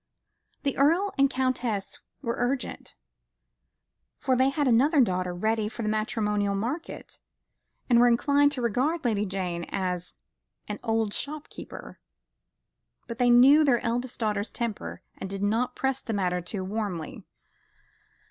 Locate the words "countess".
1.29-1.99